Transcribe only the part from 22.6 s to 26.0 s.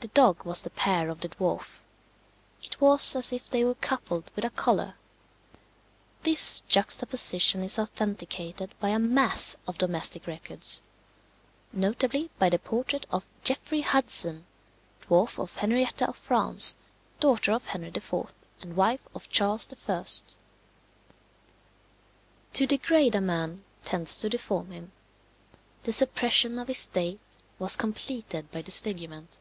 degrade man tends to deform him. The